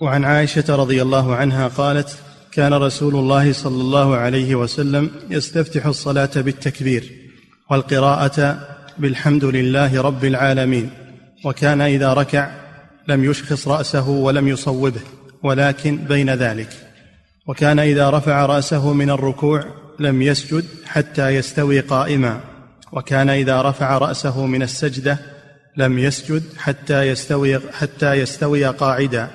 [0.00, 2.18] وعن عائشة رضي الله عنها قالت
[2.52, 7.12] كان رسول الله صلى الله عليه وسلم يستفتح الصلاة بالتكبير
[7.70, 8.58] والقراءة
[8.98, 10.90] بالحمد لله رب العالمين
[11.44, 12.50] وكان إذا ركع
[13.08, 15.00] لم يشخص رأسه ولم يصوبه
[15.42, 16.68] ولكن بين ذلك.
[17.46, 19.64] وكان إذا رفع رأسه من الركوع
[19.98, 22.40] لم يسجد حتى يستوي قائما
[22.92, 25.18] وكان إذا رفع رأسه من السجدة
[25.76, 29.30] لم يسجد حتى يستوي حتى يستوي قاعدا.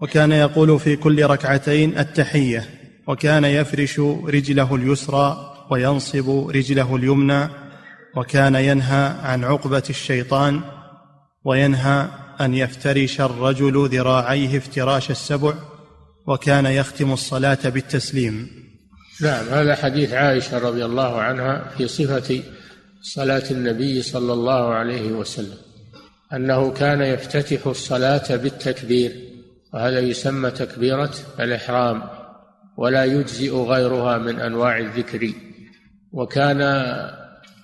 [0.00, 2.64] وكان يقول في كل ركعتين التحية
[3.06, 7.48] وكان يفرش رجله اليسرى وينصب رجله اليمنى
[8.16, 10.60] وكان ينهى عن عقبة الشيطان
[11.44, 12.08] وينهى
[12.40, 15.54] أن يفترش الرجل ذراعيه افتراش السبع
[16.26, 18.50] وكان يختم الصلاة بالتسليم.
[19.20, 22.42] نعم هذا حديث عائشة رضي الله عنها في صفة
[23.02, 25.58] صلاة النبي صلى الله عليه وسلم
[26.32, 29.27] أنه كان يفتتح الصلاة بالتكبير.
[29.74, 32.02] وهذا يسمى تكبيرة الإحرام
[32.76, 35.32] ولا يجزئ غيرها من أنواع الذكر.
[36.12, 36.60] وكان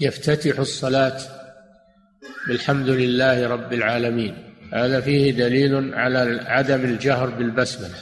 [0.00, 1.16] يفتتح الصلاة
[2.48, 4.36] بالحمد لله رب العالمين.
[4.72, 7.98] هذا فيه دليل على عدم الجهر بالبسملة.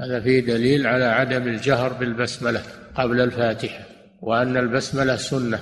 [0.00, 2.62] هذا فيه دليل على عدم الجهر بالبسملة
[2.94, 3.84] قبل الفاتحة.
[4.20, 5.58] وأن البسملة سنة.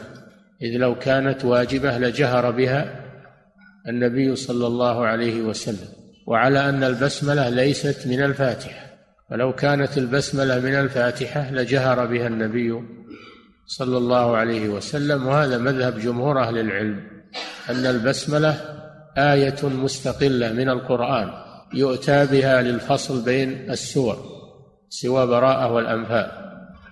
[0.62, 3.00] إذ لو كانت واجبة لجهر بها
[3.88, 5.99] النبي صلى الله عليه وسلم.
[6.30, 8.86] وعلى أن البسملة ليست من الفاتحة.
[9.30, 12.82] ولو كانت البسملة من الفاتحة لجهر بها النبي
[13.66, 15.26] صلى الله عليه وسلم.
[15.26, 17.00] وهذا مذهب جمهور أهل العلم
[17.70, 18.60] أن البسملة
[19.18, 21.30] آية مستقلة من القرآن
[21.74, 24.16] يؤتى بها للفصل بين السور
[24.88, 26.30] سوى براءة والأنفال.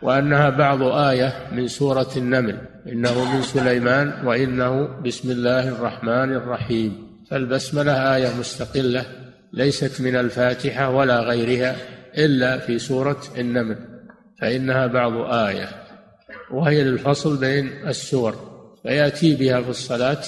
[0.02, 7.08] وأنها بعض آية من سورة النمل إنه من سليمان وإنه بسم الله الرحمن الرحيم.
[7.30, 9.04] فالبسملة آية مستقلة
[9.52, 11.76] ليست من الفاتحة ولا غيرها
[12.18, 13.78] إلا في سورة النمل
[14.40, 15.68] فإنها بعض آية
[16.50, 18.34] وهي للفصل بين السور
[18.82, 20.22] فيأتي بها في الصلاة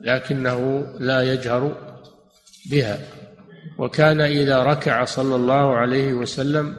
[0.00, 1.76] لكنه لا يجهر
[2.70, 2.98] بها.
[3.78, 6.76] وكان إذا ركع صلى الله عليه وسلم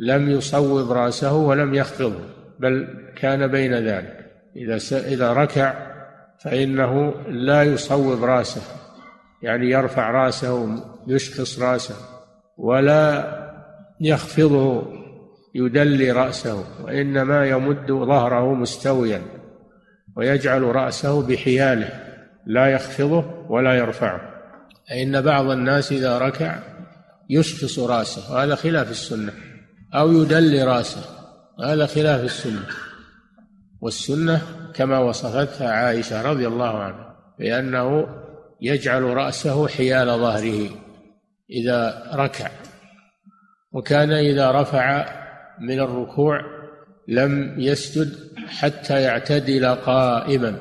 [0.00, 2.20] لم يصوب رأسه ولم يخفضه
[2.60, 4.26] بل كان بين ذلك.
[4.56, 5.74] إذا إذا ركع
[6.40, 8.62] فإنه لا يصوب رأسه.
[9.42, 11.94] يعني يرفع راسه يشخص راسه
[12.56, 13.32] ولا
[14.00, 14.82] يخفضه
[15.54, 19.22] يدلي رأسه وإنما يمد ظهره مستويا
[20.16, 21.88] ويجعل رأسه بحياله
[22.46, 24.20] لا يخفضه ولا يرفعه.
[24.88, 26.58] فإن بعض الناس إذا ركع
[27.30, 29.32] يشخص رأسه وهذا خلاف السنة
[29.94, 31.00] أو يدلي رأسه
[31.64, 32.66] هذا خلاف السنة.
[33.80, 34.42] والسنة
[34.74, 38.06] كما وصفتها عائشة رضي الله عنها بأنه
[38.60, 40.70] يجعل رأسه حيال ظهره
[41.50, 42.50] إذا ركع.
[43.72, 45.06] وكان إذا رفع
[45.60, 46.40] من الركوع
[47.08, 48.16] لم يسجد
[48.48, 50.56] حتى يعتدل قائما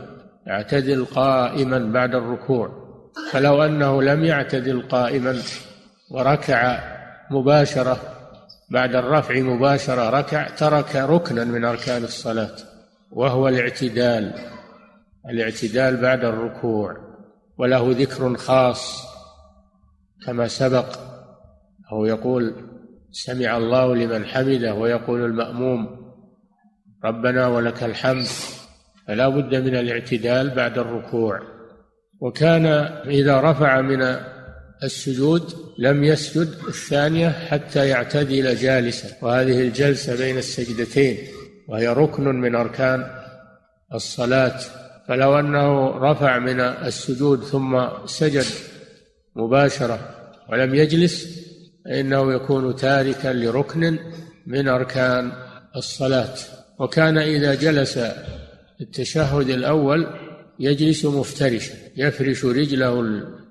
[0.47, 2.85] يعتدل قائما بعد الركوع.
[3.31, 5.35] فلو أنه لم يعتدل قائما
[6.11, 6.79] وركع
[7.31, 7.97] مباشرة
[8.69, 12.55] بعد الرفع مباشرة ركع ترك ركنا من أركان الصلاة
[13.11, 14.33] وهو الاعتدال
[15.29, 17.04] الاعتدال بعد الركوع.
[17.57, 19.03] وله ذكر خاص
[20.25, 20.97] كما سبق
[21.87, 22.55] هو يقول
[23.11, 26.05] سمع الله لمن حمده ويقول المأموم
[27.05, 28.25] ربنا ولك الحمد
[29.07, 31.39] فلا بد من الاعتدال بعد الركوع.
[32.19, 32.65] وكان
[33.07, 34.17] إذا رفع من
[34.83, 39.25] السجود لم يسجد الثانية حتى يعتدل جالسا.
[39.25, 41.17] وهذه الجلسة بين السجدتين
[41.67, 43.07] وهي ركن من أركان
[43.93, 44.59] الصلاة.
[45.07, 48.45] فلو أنه رفع من السجود ثم سجد
[49.35, 49.99] مباشرة
[50.49, 51.45] ولم يجلس
[51.85, 53.99] فإنه يكون تاركا لركن
[54.47, 55.31] من أركان
[55.75, 56.33] الصلاة.
[56.79, 57.99] وكان إذا جلس
[58.81, 60.07] التشهد الأول
[60.59, 62.99] يجلس مفترشا يفرش رجله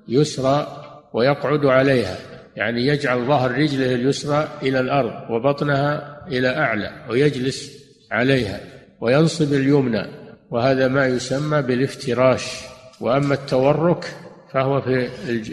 [0.09, 2.17] اليسرى ويقعد عليها
[2.57, 7.71] يعني يجعل ظهر رجله اليسرى إلى الأرض وبطنها إلى أعلى ويجلس
[8.11, 8.61] عليها
[9.01, 10.24] وينصب اليمنى.
[10.55, 12.63] وهذا ما يسمى بالافتراش.
[13.01, 14.15] وأما التورك
[14.53, 15.09] فهو في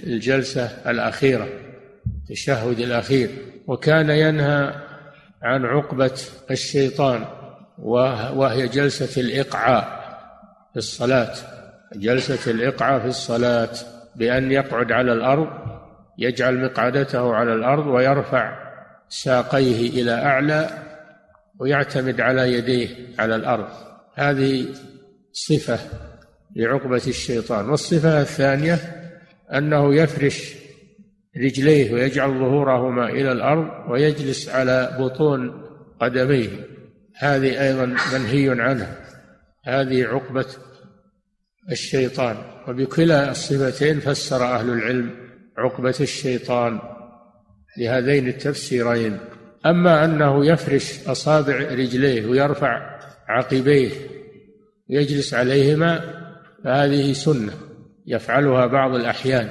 [0.08, 1.48] الجلسة الأخيرة
[2.06, 3.30] التشهد الأخير.
[3.68, 4.74] وكان ينهى
[5.42, 6.20] عن عقبة
[6.52, 7.26] الشيطان
[8.36, 9.84] وهي جلسة الإقعاء
[10.74, 11.34] في الصلاة.
[11.96, 13.70] جلسة الإقعاء في الصلاة
[14.16, 15.48] بأن يقعد على الأرض
[16.18, 18.58] يجعل مقعدته على الأرض ويرفع
[19.10, 20.70] ساقيه إلى أعلى
[21.60, 22.90] ويعتمد على يديه
[23.20, 23.91] على الأرض.
[24.22, 24.66] هذه
[25.32, 25.80] صفة
[26.56, 28.80] لعقبة الشيطان والصفة الثانية
[29.54, 30.56] أنه يفرش
[31.38, 35.64] رجليه ويجعل ظهورهما إلى الأرض ويجلس على بطون
[36.02, 36.50] قدميه.
[37.18, 38.98] هذه أيضا منهي عنها
[39.66, 40.46] هذه عقبة
[41.72, 42.38] الشيطان.
[42.68, 45.16] وبكلا الصفتين فسر أهل العلم
[45.58, 46.80] عقبة الشيطان
[47.78, 49.18] لهذين التفسيرين.
[49.66, 53.01] أما أنه يفرش أصابع رجليه ويرفع
[53.32, 53.92] عقبيه
[54.90, 56.22] ويجلس عليهما
[56.64, 57.54] فهذه سنة
[58.08, 59.50] يفعلها بعض الأحيان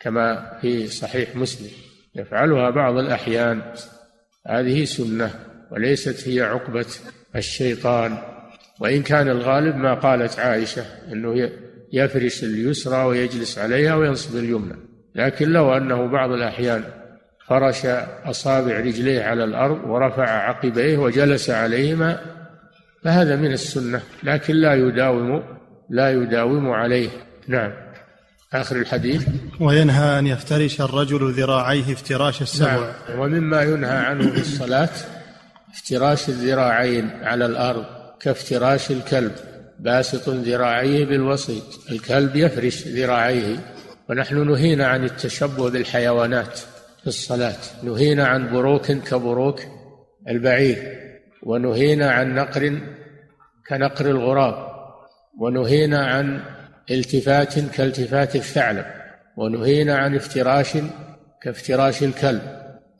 [0.00, 1.70] كما في صحيح مسلم
[2.14, 3.62] يفعلها بعض الأحيان.
[4.46, 5.30] هذه سنة
[5.70, 6.86] وليست هي عقبة
[7.36, 8.18] الشيطان.
[8.80, 11.50] وإن كان الغالب ما قالت عائشة أنه
[11.92, 14.76] يفرش اليسرى ويجلس عليها وينصب اليمنى.
[15.14, 16.84] لكن لو أنه بعض الأحيان
[17.46, 17.86] فرش
[18.24, 22.20] أصابع رجليه على الأرض ورفع عقبيه وجلس عليهما
[23.04, 25.42] فهذا من السنة لكن لا يداوم
[25.90, 27.08] لا يداوم عليه.
[27.48, 27.72] نعم.
[28.52, 29.26] آخر الحديث.
[29.60, 32.92] وينهى أن يفترش الرجل ذراعيه افتراش السبع.
[33.08, 33.20] نعم.
[33.20, 34.90] ومما ينهى عنه في الصلاة
[35.74, 37.84] افتراش الذراعين على الأرض
[38.20, 39.32] كافتراش الكلب.
[39.80, 41.80] باسط ذراعيه بالوسيط.
[41.92, 43.56] الكلب يفرش ذراعيه.
[44.10, 46.58] ونحن نهينا عن التشبه بالحيوانات
[47.00, 47.56] في الصلاة.
[47.82, 49.60] نهينا عن بروك كبروك
[50.28, 51.03] البعير.
[51.44, 52.78] ونهينا عن نقر
[53.68, 54.74] كنقر الغراب
[55.40, 56.40] ونهينا عن
[56.90, 58.86] التفات كالتفات الثعلب
[59.36, 60.76] ونهينا عن افتراش
[61.42, 62.42] كافتراش الكلب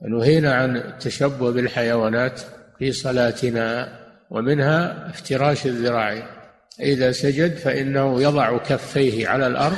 [0.00, 2.40] ونهينا عن التشبه بالحيوانات
[2.78, 3.98] في صلاتنا
[4.30, 6.24] ومنها افتراش الذراعين
[6.80, 9.76] إذا سجد فإنه يضع كفيه على الأرض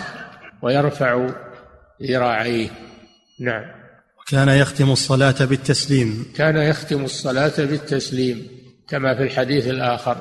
[0.62, 1.28] ويرفع
[2.02, 2.68] ذراعيه.
[3.40, 3.86] نعم.
[4.28, 6.32] كان يختم الصلاة بالتسليم.
[6.37, 8.49] كان يختم الصلاة بالتسليم
[8.88, 10.17] كما في الحديث الآخر.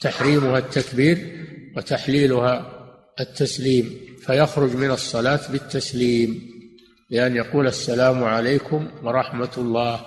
[0.00, 1.46] تحريمها التكبير
[1.76, 2.66] وتحليلها
[3.20, 3.90] التسليم
[4.26, 6.40] فيخرج من الصلاة بالتسليم
[7.10, 10.00] بأن يقول السلام عليكم ورحمة الله.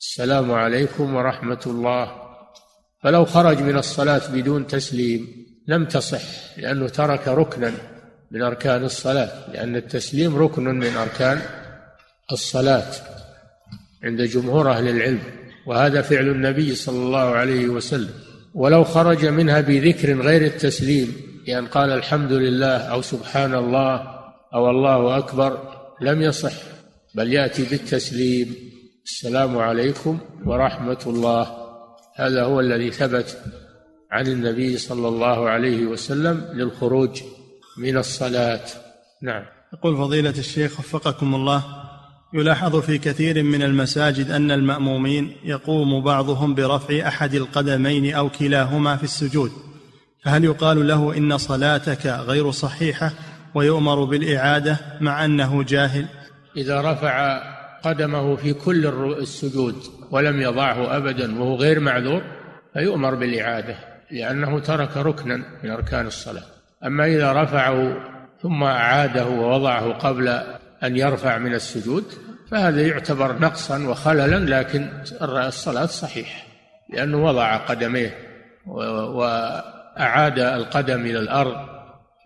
[0.00, 2.12] السلام عليكم ورحمة الله.
[3.02, 7.72] فلو خرج من الصلاة بدون تسليم لم تصح لأنه ترك ركنا
[8.30, 11.40] من أركان الصلاة لأن التسليم ركن من أركان
[12.32, 12.92] الصلاة
[14.04, 15.22] عند جمهور أهل العلم
[15.66, 18.10] وهذا فعل النبي صلى الله عليه وسلم.
[18.54, 21.12] ولو خرج منها بذكر غير التسليم
[21.46, 23.94] بأن قال الحمد لله أو سبحان الله
[24.54, 25.58] أو الله أكبر
[26.00, 26.52] لم يصح
[27.14, 28.54] بل يأتي بالتسليم.
[29.04, 31.68] السلام عليكم ورحمة الله.
[32.14, 33.38] هذا هو الذي ثبت
[34.10, 37.22] عن النبي صلى الله عليه وسلم للخروج
[37.78, 38.64] من الصلاة.
[39.22, 39.44] نعم.
[39.72, 41.64] يقول فضيلة الشيخ وفقكم الله
[42.32, 49.04] يلاحظ في كثير من المساجد أن المأمومين يقوم بعضهم برفع أحد القدمين أو كلاهما في
[49.04, 49.50] السجود.
[50.24, 53.12] فهل يقال له إن صلاتك غير صحيحة
[53.54, 56.06] ويؤمر بالإعادة مع أنه جاهل؟
[56.56, 57.42] إذا رفع
[57.82, 58.86] قدمه في كل
[59.18, 59.74] السجود
[60.10, 62.22] ولم يضعه ابدا وهو غير معذور
[62.74, 63.76] فيؤمر بالإعادة
[64.10, 66.44] لأنه ترك ركنا من أركان الصلاة.
[66.84, 67.96] أما إذا رفعه
[68.42, 72.04] ثم أعاده ووضعه قبل أن يرفع من السجود
[72.50, 74.88] فهذا يعتبر نقصا وخللا لكن
[75.22, 76.42] الصلاة صحيحة
[76.90, 78.14] لأنه وضع قدميه
[78.66, 81.56] وأعاد القدم إلى الأرض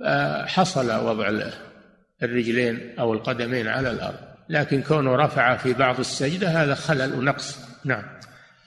[0.00, 1.30] فحصل وضع
[2.22, 4.18] الرجلين أو القدمين على الأرض.
[4.48, 7.58] لكن كونه رفع في بعض السجدة هذا خلل ونقص.
[7.84, 8.02] نعم.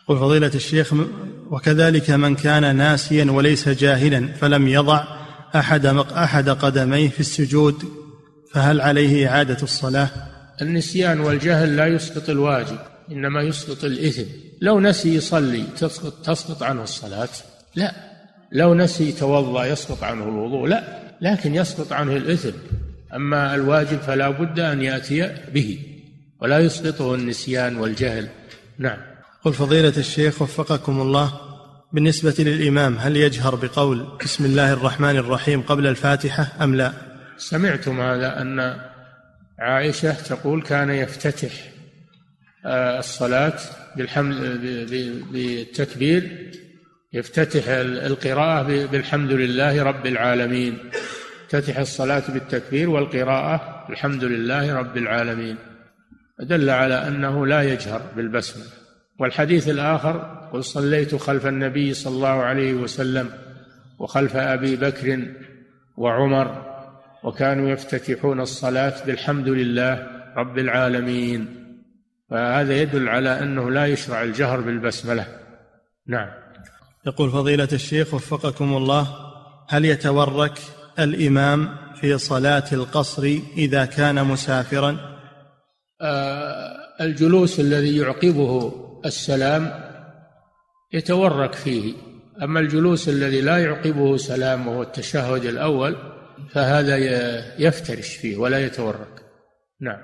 [0.07, 0.93] قل فضيلة الشيخ
[1.49, 5.03] وكذلك من كان ناسيا وليس جاهلا فلم يضع
[5.55, 8.04] أحد أحد قدميه في السجود
[8.55, 10.09] فهل عليه إعادة الصلاة؟
[10.61, 12.77] النسيان والجهل لا يسقط الواجب
[13.11, 14.23] إنما يسقط الإثم.
[14.61, 17.29] لو نسي يصلي تسقط تسقط عنه الصلاة؟
[17.75, 17.93] لا.
[18.51, 20.83] لو نسي توضأ يسقط عنه الوضوء؟ لا.
[21.21, 22.51] لكن يسقط عنه الإثم.
[23.15, 25.79] أما الواجب فلا بد أن يأتي به.
[26.41, 28.27] ولا يسقطه النسيان والجهل.
[28.79, 28.97] نعم.
[29.43, 31.33] قل فضيلة الشيخ وفقكم الله
[31.93, 38.41] بالنسبة للإمام هل يجهر بقول بسم الله الرحمن الرحيم قبل الفاتحة أم لا؟ سمعتم هذا
[38.41, 38.75] أن
[39.59, 41.51] عائشة تقول كان يفتتح
[42.65, 43.57] آه، الصلاة
[43.97, 44.35] بالحمد
[45.31, 46.51] بالتكبير
[47.13, 47.63] يفتتح
[48.07, 50.77] القراءة بالحمد لله رب العالمين.
[51.45, 55.57] افتتح الصلاة بالتكبير والقراءة الحمد لله رب العالمين.
[56.39, 58.65] دل على أنه لا يجهر بالبسملة.
[59.19, 60.17] والحديث الآخر
[60.53, 63.29] قل صليت خلف النبي صلى الله عليه وسلم
[63.99, 65.25] وخلف أبي بكر
[65.97, 66.74] وعمر
[67.25, 71.47] وكانوا يفتتحون الصلاة بالحمد لله رب العالمين.
[72.29, 75.27] فهذا يدل على أنه لا يشرع الجهر بالبسملة.
[76.07, 76.27] نعم.
[77.07, 79.07] يقول فضيلة الشيخ وفقكم الله
[79.69, 80.59] هل يتورك
[80.99, 84.97] الإمام في صلاة القصر إذا كان مسافرا؟
[86.01, 88.73] آه، الجلوس الذي يعقبه
[89.05, 89.71] السلام
[90.93, 91.93] يتورك فيه.
[92.41, 95.95] أما الجلوس الذي لا يعقبه سلام وهو التشهد الأول
[96.51, 96.97] فهذا
[97.59, 99.25] يفترش فيه ولا يتورك
[99.81, 99.99] نعم.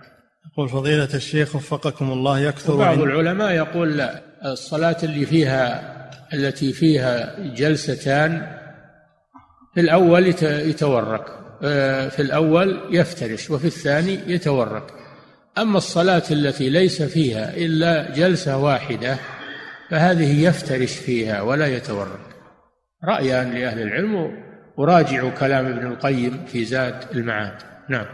[0.51, 5.91] يقول فضيلة الشيخ وفقكم الله يكثر بعض العلماء يقول لا الصلاة اللي فيها
[6.33, 8.47] التي فيها جلستان
[9.73, 11.25] في الأول يتورك
[11.63, 14.93] آه، في الأول يفترش وفي الثاني يتورك
[15.57, 19.17] أما الصلاة التي ليس فيها إلا جلسة واحدة
[19.89, 22.19] فهذه يفترش فيها ولا يتورك
[23.03, 24.43] رأيان لأهل العلم
[24.81, 27.53] وراجعوا كلام ابن القيم في زاد المعاد.
[27.89, 28.05] نعم.